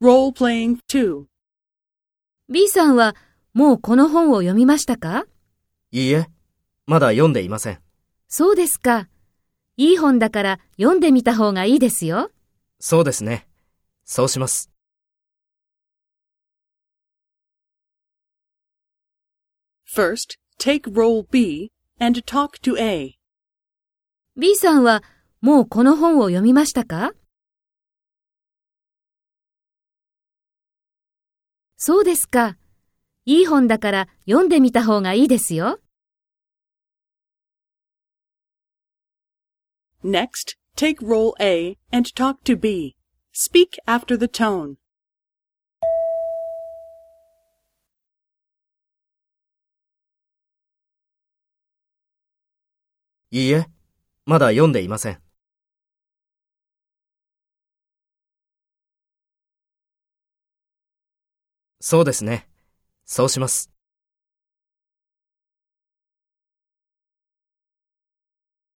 [0.00, 1.24] Role-playing 2.
[2.48, 3.16] B さんは
[3.52, 5.24] もうこの本を読みましたか？
[5.90, 6.28] いいえ、
[6.86, 7.80] まだ読んでいません。
[8.28, 9.08] そうですか。
[9.76, 12.30] いい本だから読んでみた方がいいですよ。
[12.78, 13.48] そうですね。
[14.04, 14.70] そうします。
[19.84, 23.18] First, take role B and talk to A.
[24.36, 25.02] B さんは
[25.40, 27.10] もうこの本を読みましたか？
[31.80, 32.56] そうですか。
[33.24, 35.78] いい本だから読んでみた方がいいですよ。
[40.02, 42.96] Next, take role A and talk to B.
[43.32, 44.74] Speak after the tone.
[53.30, 53.66] いいえ、
[54.26, 55.27] まだ読んでいません。
[61.80, 62.48] そうですね。
[63.04, 63.77] そうします。